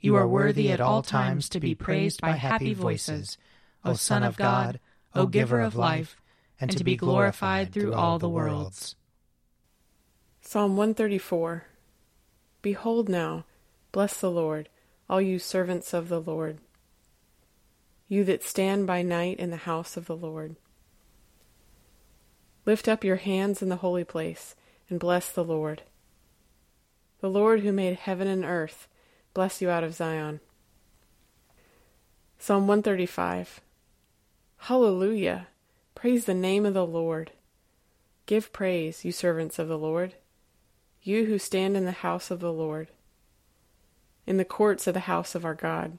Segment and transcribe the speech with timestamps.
[0.00, 3.36] You are worthy at all times to be praised by happy voices,
[3.84, 4.78] O Son of God,
[5.12, 6.16] O Giver of life,
[6.60, 8.94] and to be glorified through all the worlds.
[10.40, 11.64] Psalm 134
[12.62, 13.44] Behold now,
[13.90, 14.68] bless the Lord,
[15.10, 16.58] all you servants of the Lord,
[18.06, 20.54] you that stand by night in the house of the Lord.
[22.64, 24.54] Lift up your hands in the holy place,
[24.88, 25.82] and bless the Lord.
[27.20, 28.86] The Lord who made heaven and earth
[29.38, 30.40] bless you out of Zion.
[32.40, 33.60] Psalm 135
[34.62, 35.46] Hallelujah!
[35.94, 37.30] Praise the name of the Lord.
[38.26, 40.14] Give praise, you servants of the Lord,
[41.04, 42.88] you who stand in the house of the Lord,
[44.26, 45.98] in the courts of the house of our God.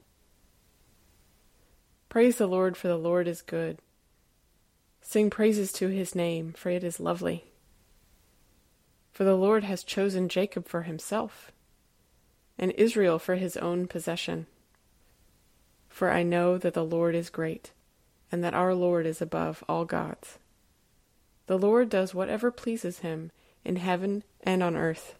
[2.10, 3.78] Praise the Lord, for the Lord is good.
[5.00, 7.46] Sing praises to his name, for it is lovely.
[9.14, 11.50] For the Lord has chosen Jacob for himself
[12.60, 14.46] and Israel for his own possession.
[15.88, 17.72] For I know that the Lord is great,
[18.30, 20.38] and that our Lord is above all gods.
[21.46, 23.32] The Lord does whatever pleases him
[23.64, 25.16] in heaven and on earth,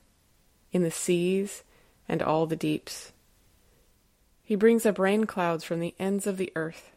[0.71, 1.65] in the seas
[2.07, 3.13] and all the deeps.
[4.43, 6.91] He brings up rain clouds from the ends of the earth.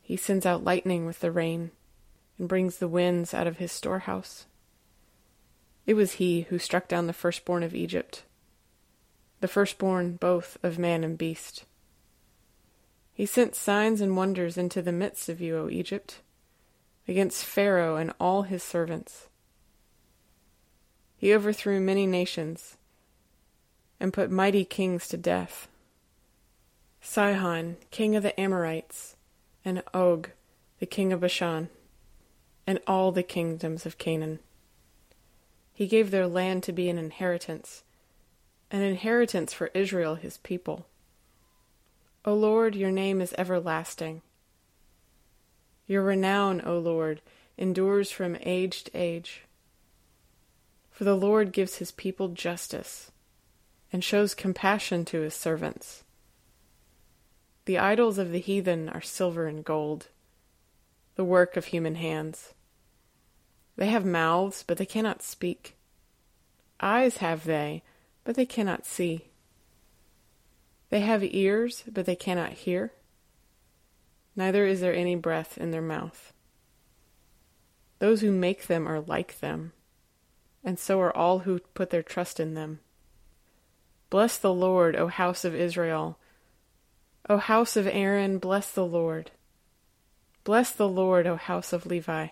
[0.00, 1.72] He sends out lightning with the rain,
[2.38, 4.46] and brings the winds out of his storehouse.
[5.86, 8.22] It was he who struck down the firstborn of Egypt
[9.40, 11.64] the firstborn both of man and beast.
[13.12, 16.20] He sent signs and wonders into the midst of you, O Egypt,
[17.08, 19.28] against Pharaoh and all his servants.
[21.16, 22.76] He overthrew many nations
[23.98, 25.68] and put mighty kings to death
[27.02, 29.16] Sihon, king of the Amorites,
[29.64, 30.30] and Og,
[30.78, 31.70] the king of Bashan,
[32.66, 34.38] and all the kingdoms of Canaan.
[35.72, 37.84] He gave their land to be an inheritance
[38.70, 40.86] an inheritance for Israel his people.
[42.24, 44.22] O Lord, your name is everlasting.
[45.86, 47.20] Your renown, O Lord,
[47.56, 49.42] endures from age to age.
[50.90, 53.10] For the Lord gives his people justice
[53.92, 56.04] and shows compassion to his servants.
[57.64, 60.08] The idols of the heathen are silver and gold,
[61.16, 62.54] the work of human hands.
[63.76, 65.76] They have mouths, but they cannot speak.
[66.80, 67.82] Eyes have they,
[68.24, 69.26] but they cannot see.
[70.90, 72.92] They have ears, but they cannot hear.
[74.36, 76.32] Neither is there any breath in their mouth.
[77.98, 79.72] Those who make them are like them,
[80.64, 82.80] and so are all who put their trust in them.
[84.08, 86.18] Bless the Lord, O house of Israel.
[87.28, 89.30] O house of Aaron, bless the Lord.
[90.42, 92.28] Bless the Lord, O house of Levi.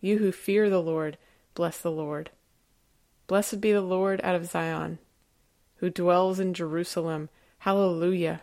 [0.00, 1.18] You who fear the Lord,
[1.54, 2.30] bless the Lord.
[3.32, 4.98] Blessed be the Lord out of Zion,
[5.76, 7.30] who dwells in Jerusalem.
[7.60, 8.42] Hallelujah.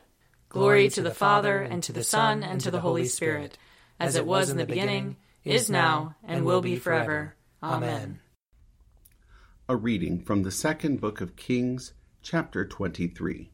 [0.49, 3.55] Glory to the Father, and to the Son, and to the Holy Spirit,
[3.99, 7.35] as it was in the beginning, is now, and will be forever.
[7.61, 8.19] Amen.
[9.67, 11.93] A reading from the second book of Kings,
[12.23, 13.51] chapter 23.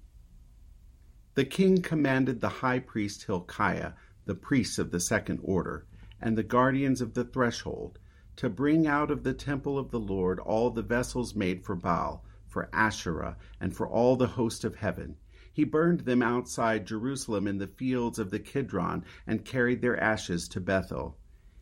[1.34, 3.92] The king commanded the high priest Hilkiah,
[4.24, 5.86] the priests of the second order,
[6.22, 8.00] and the guardians of the threshold,
[8.38, 12.26] to bring out of the temple of the Lord all the vessels made for Baal,
[12.48, 15.18] for Asherah, and for all the host of heaven.
[15.52, 20.50] He burned them outside Jerusalem in the fields of the Kidron and carried their ashes
[20.50, 21.18] to Bethel.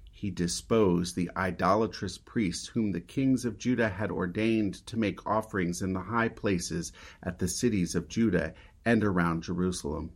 [0.09, 5.81] He disposed the idolatrous priests whom the kings of Judah had ordained to make offerings
[5.81, 6.91] in the high places
[7.21, 8.53] at the cities of Judah
[8.85, 10.11] and around Jerusalem.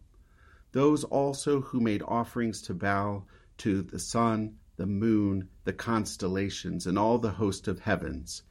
[0.71, 3.27] Those also who made offerings to Baal,
[3.57, 8.43] to the sun, the moon, the constellations, and all the host of heavens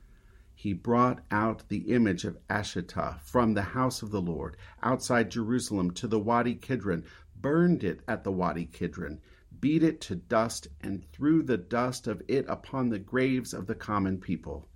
[0.59, 5.91] he brought out the image of Ashtoreth from the house of the Lord outside Jerusalem
[5.91, 7.05] to the Wadi Kidron,
[7.39, 9.21] burned it at the Wadi Kidron,
[9.61, 13.75] beat it to dust, and threw the dust of it upon the graves of the
[13.75, 14.67] common people.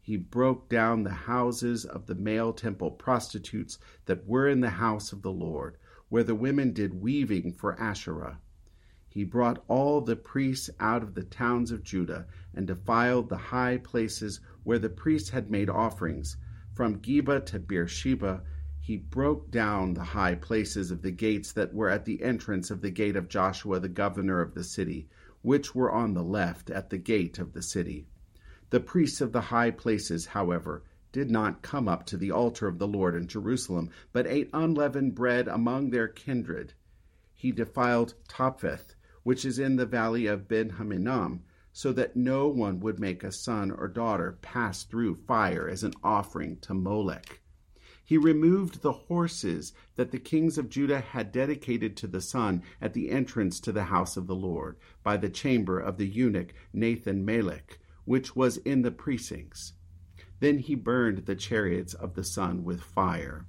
[0.00, 3.76] He broke down the houses of the male temple prostitutes
[4.06, 5.76] that were in the house of the Lord,
[6.08, 8.38] where the women did weaving for Asherah.
[9.14, 13.76] He brought all the priests out of the towns of Judah, and defiled the high
[13.78, 16.36] places where the priests had made offerings.
[16.72, 18.42] From Geba to Beersheba,
[18.80, 22.80] he broke down the high places of the gates that were at the entrance of
[22.80, 25.08] the gate of Joshua the governor of the city,
[25.42, 28.08] which were on the left at the gate of the city.
[28.70, 30.82] The priests of the high places, however,
[31.12, 35.14] did not come up to the altar of the Lord in Jerusalem, but ate unleavened
[35.14, 36.72] bread among their kindred.
[37.32, 38.93] He defiled Topheth,
[39.24, 41.42] which is in the valley of Ben Hinnom,
[41.72, 45.92] so that no one would make a son or daughter pass through fire as an
[46.04, 47.40] offering to Molech.
[48.04, 52.92] He removed the horses that the kings of Judah had dedicated to the sun at
[52.92, 57.24] the entrance to the house of the Lord, by the chamber of the eunuch Nathan
[57.24, 59.72] Melech, which was in the precincts.
[60.40, 63.46] Then he burned the chariots of the sun with fire.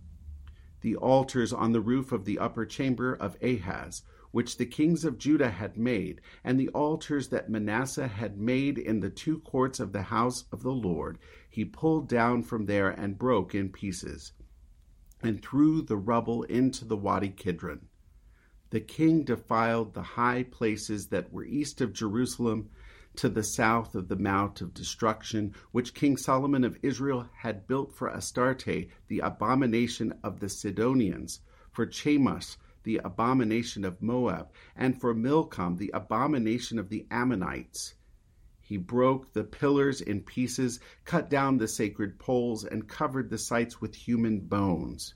[0.80, 4.04] The altars on the roof of the upper chamber of Ahaz
[4.36, 9.00] which the kings of Judah had made, and the altars that Manasseh had made in
[9.00, 11.18] the two courts of the house of the Lord,
[11.50, 14.34] he pulled down from there and broke in pieces,
[15.24, 17.88] and threw the rubble into the Wadi Kidron.
[18.72, 22.70] The king defiled the high places that were east of Jerusalem
[23.16, 27.96] to the south of the Mount of Destruction, which King Solomon of Israel had built
[27.96, 31.40] for Astarte, the abomination of the Sidonians,
[31.72, 37.96] for Chemosh, the abomination of Moab, and for Milcom, the abomination of the Ammonites.
[38.62, 43.82] He broke the pillars in pieces, cut down the sacred poles, and covered the sites
[43.82, 45.14] with human bones.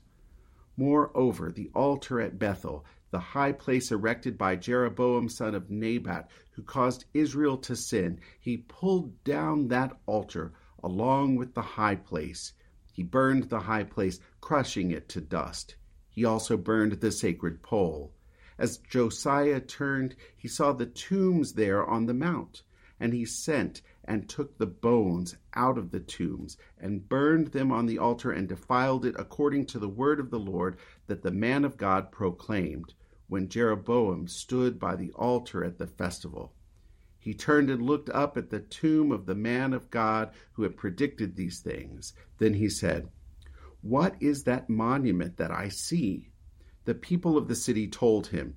[0.76, 6.62] Moreover, the altar at Bethel, the high place erected by Jeroboam son of Nebat, who
[6.62, 10.52] caused Israel to sin, he pulled down that altar
[10.82, 12.52] along with the high place.
[12.92, 15.76] He burned the high place, crushing it to dust.
[16.20, 18.12] He also burned the sacred pole.
[18.58, 22.62] As Josiah turned, he saw the tombs there on the mount,
[23.00, 27.86] and he sent and took the bones out of the tombs, and burned them on
[27.86, 30.76] the altar, and defiled it according to the word of the Lord
[31.06, 32.92] that the man of God proclaimed,
[33.26, 36.52] when Jeroboam stood by the altar at the festival.
[37.18, 40.76] He turned and looked up at the tomb of the man of God who had
[40.76, 42.12] predicted these things.
[42.36, 43.08] Then he said,
[43.82, 46.30] what is that monument that I see?
[46.84, 48.56] The people of the city told him,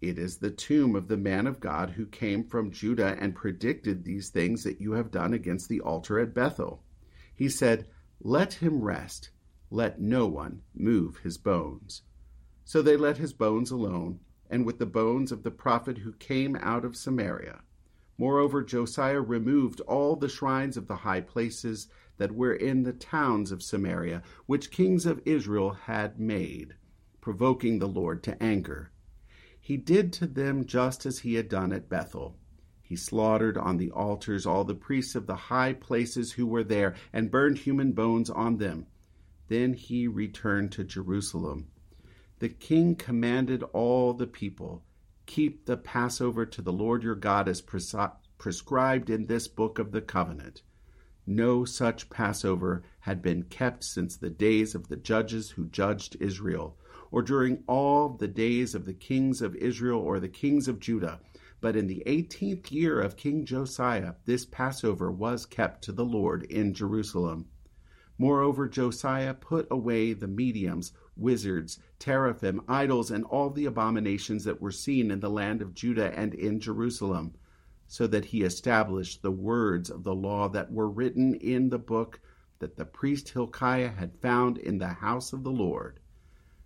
[0.00, 4.02] It is the tomb of the man of God who came from Judah and predicted
[4.02, 6.82] these things that you have done against the altar at Bethel.
[7.34, 7.86] He said,
[8.20, 9.30] Let him rest.
[9.70, 12.02] Let no one move his bones.
[12.64, 16.56] So they let his bones alone, and with the bones of the prophet who came
[16.56, 17.60] out of Samaria.
[18.16, 23.52] Moreover, Josiah removed all the shrines of the high places that were in the towns
[23.52, 26.74] of Samaria, which kings of Israel had made,
[27.20, 28.90] provoking the Lord to anger.
[29.60, 32.38] He did to them just as he had done at Bethel.
[32.82, 36.94] He slaughtered on the altars all the priests of the high places who were there,
[37.12, 38.86] and burned human bones on them.
[39.48, 41.66] Then he returned to Jerusalem.
[42.38, 44.84] The king commanded all the people
[45.26, 50.00] Keep the Passover to the Lord your God as prescribed in this book of the
[50.00, 50.62] covenant.
[51.28, 56.78] No such Passover had been kept since the days of the judges who judged Israel,
[57.10, 61.20] or during all the days of the kings of Israel or the kings of Judah.
[61.60, 66.44] But in the eighteenth year of King Josiah, this Passover was kept to the Lord
[66.44, 67.46] in Jerusalem.
[68.18, 74.70] Moreover, Josiah put away the mediums, wizards, teraphim, idols, and all the abominations that were
[74.70, 77.34] seen in the land of Judah and in Jerusalem
[77.88, 82.20] so that he established the words of the law that were written in the book
[82.58, 86.00] that the priest Hilkiah had found in the house of the Lord.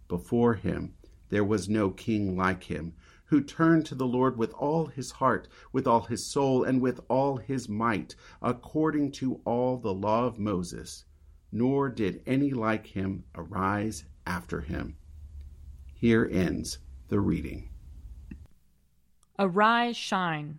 [0.09, 0.95] Before him
[1.29, 2.95] there was no king like him,
[3.27, 7.01] who turned to the Lord with all his heart, with all his soul, and with
[7.09, 11.05] all his might, according to all the law of Moses.
[11.53, 14.97] Nor did any like him arise after him.
[15.95, 17.69] Here ends the reading.
[19.39, 20.59] Arise, shine,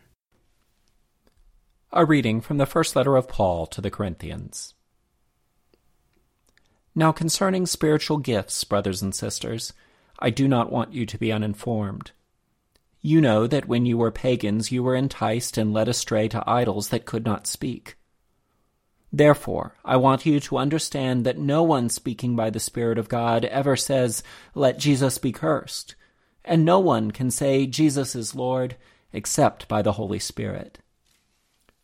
[1.93, 4.75] A reading from the first letter of Paul to the Corinthians.
[6.95, 9.73] Now concerning spiritual gifts, brothers and sisters,
[10.17, 12.11] I do not want you to be uninformed.
[13.01, 16.89] You know that when you were pagans, you were enticed and led astray to idols
[16.89, 17.97] that could not speak.
[19.11, 23.43] Therefore, I want you to understand that no one speaking by the Spirit of God
[23.43, 24.23] ever says,
[24.55, 25.95] Let Jesus be cursed,
[26.45, 28.77] and no one can say, Jesus is Lord,
[29.11, 30.79] except by the Holy Spirit.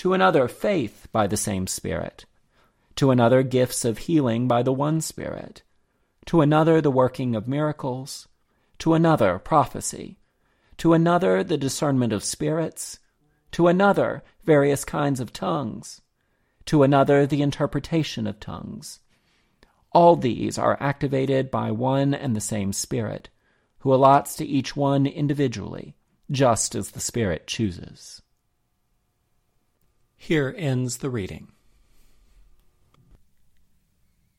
[0.00, 2.26] To another faith by the same Spirit.
[2.96, 5.62] To another gifts of healing by the one Spirit.
[6.26, 8.28] To another the working of miracles.
[8.80, 10.18] To another prophecy.
[10.78, 12.98] To another the discernment of spirits.
[13.52, 16.00] To another various kinds of tongues
[16.70, 19.00] to another the interpretation of tongues.
[19.92, 23.28] All these are activated by one and the same Spirit,
[23.78, 25.96] who allots to each one individually,
[26.30, 28.22] just as the Spirit chooses.
[30.22, 31.48] Here ends the reading.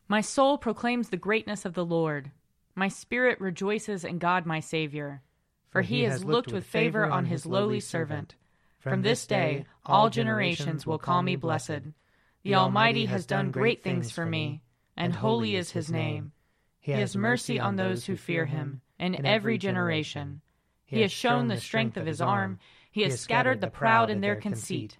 [0.08, 2.30] My soul proclaims the greatness of the Lord.
[2.76, 5.24] My spirit rejoices in God my Savior,
[5.72, 8.36] for he has looked with favor on his lowly servant.
[8.78, 11.82] From this day all generations will call me blessed.
[12.44, 14.62] The Almighty has done great things for me,
[14.96, 16.32] and holy is his name.
[16.80, 20.42] He has mercy on those who fear him, in every generation.
[20.86, 22.60] He has shown the strength of his arm.
[22.92, 25.00] He has scattered the proud in their conceit.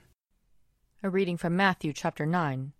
[1.03, 2.73] A reading from Matthew chapter 9.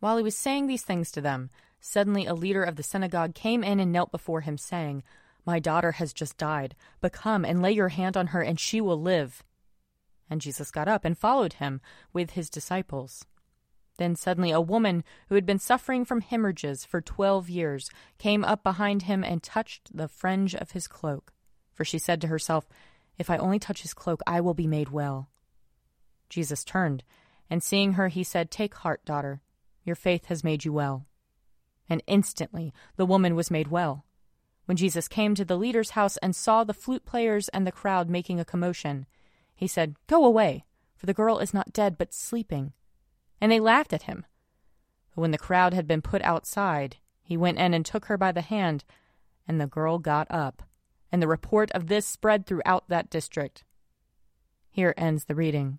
[0.00, 1.48] While he was saying these things to them,
[1.80, 5.02] suddenly a leader of the synagogue came in and knelt before him, saying,
[5.46, 8.82] My daughter has just died, but come and lay your hand on her, and she
[8.82, 9.42] will live.
[10.28, 11.80] And Jesus got up and followed him
[12.12, 13.24] with his disciples.
[13.96, 17.88] Then suddenly a woman who had been suffering from hemorrhages for twelve years
[18.18, 21.32] came up behind him and touched the fringe of his cloak.
[21.72, 22.68] For she said to herself,
[23.16, 25.30] If I only touch his cloak, I will be made well.
[26.28, 27.04] Jesus turned,
[27.50, 29.40] and seeing her, he said, Take heart, daughter,
[29.84, 31.06] your faith has made you well.
[31.88, 34.04] And instantly the woman was made well.
[34.66, 38.10] When Jesus came to the leader's house and saw the flute players and the crowd
[38.10, 39.06] making a commotion,
[39.54, 42.74] he said, Go away, for the girl is not dead, but sleeping.
[43.40, 44.26] And they laughed at him.
[45.14, 48.30] But when the crowd had been put outside, he went in and took her by
[48.30, 48.84] the hand,
[49.46, 50.62] and the girl got up.
[51.10, 53.64] And the report of this spread throughout that district.
[54.70, 55.78] Here ends the reading.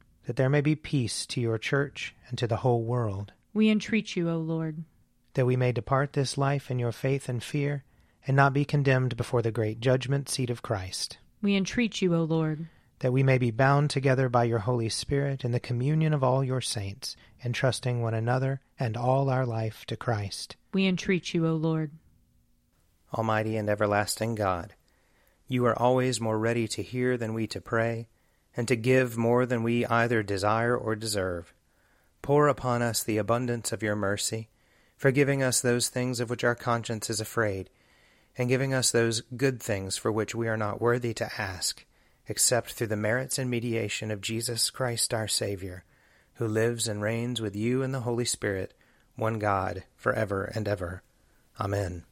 [0.25, 3.33] That there may be peace to your church and to the whole world.
[3.53, 4.83] We entreat you, O Lord.
[5.33, 7.83] That we may depart this life in your faith and fear,
[8.27, 11.17] and not be condemned before the great judgment seat of Christ.
[11.41, 12.67] We entreat you, O Lord.
[12.99, 16.43] That we may be bound together by your Holy Spirit in the communion of all
[16.43, 20.55] your saints, entrusting one another and all our life to Christ.
[20.71, 21.91] We entreat you, O Lord.
[23.13, 24.75] Almighty and everlasting God,
[25.47, 28.07] you are always more ready to hear than we to pray,
[28.55, 31.53] and to give more than we either desire or deserve.
[32.21, 34.49] Pour upon us the abundance of your mercy,
[34.97, 37.69] forgiving us those things of which our conscience is afraid,
[38.37, 41.85] and giving us those good things for which we are not worthy to ask,
[42.27, 45.83] except through the merits and mediation of Jesus Christ our Saviour,
[46.35, 48.73] who lives and reigns with you in the Holy Spirit,
[49.15, 51.03] one God, for ever and ever.
[51.59, 52.03] Amen.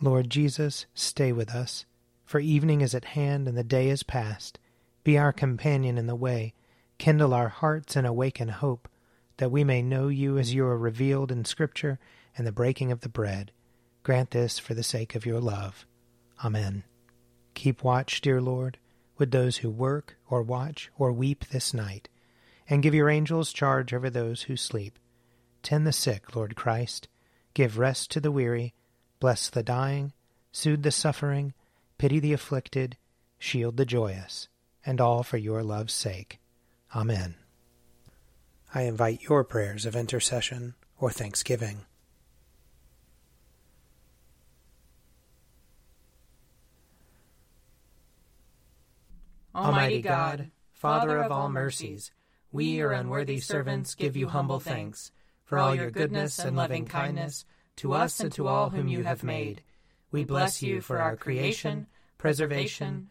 [0.00, 1.84] Lord Jesus, stay with us,
[2.24, 4.58] for evening is at hand and the day is past.
[5.04, 6.54] Be our companion in the way,
[6.98, 8.88] kindle our hearts and awaken hope,
[9.38, 11.98] that we may know you as you are revealed in Scripture
[12.36, 13.50] and the breaking of the bread.
[14.04, 15.86] Grant this for the sake of your love.
[16.44, 16.84] Amen.
[17.54, 18.78] Keep watch, dear Lord,
[19.18, 22.08] with those who work or watch or weep this night,
[22.68, 24.98] and give your angels charge over those who sleep.
[25.62, 27.08] Tend the sick, Lord Christ.
[27.54, 28.74] Give rest to the weary.
[29.20, 30.12] Bless the dying.
[30.52, 31.54] Soothe the suffering.
[31.98, 32.96] Pity the afflicted.
[33.38, 34.48] Shield the joyous.
[34.84, 36.40] And all for your love's sake.
[36.94, 37.36] Amen.
[38.74, 41.86] I invite your prayers of intercession or thanksgiving.
[49.54, 52.10] Almighty God, Father of all mercies,
[52.50, 55.12] we, your unworthy servants, give you humble thanks
[55.44, 57.44] for all your goodness and loving kindness
[57.76, 59.62] to us and to all whom you have made.
[60.10, 63.10] We bless you for our creation, preservation,